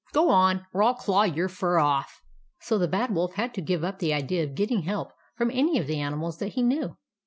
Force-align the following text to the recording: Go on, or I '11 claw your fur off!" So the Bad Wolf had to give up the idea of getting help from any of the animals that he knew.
Go 0.13 0.31
on, 0.31 0.65
or 0.73 0.81
I 0.81 0.87
'11 0.87 1.03
claw 1.03 1.23
your 1.25 1.47
fur 1.47 1.77
off!" 1.77 2.21
So 2.61 2.79
the 2.79 2.87
Bad 2.87 3.13
Wolf 3.13 3.33
had 3.35 3.53
to 3.53 3.61
give 3.61 3.83
up 3.83 3.99
the 3.99 4.13
idea 4.15 4.43
of 4.43 4.55
getting 4.55 4.81
help 4.81 5.09
from 5.35 5.51
any 5.51 5.77
of 5.77 5.85
the 5.85 5.99
animals 6.01 6.39
that 6.39 6.53
he 6.53 6.63
knew. 6.63 6.97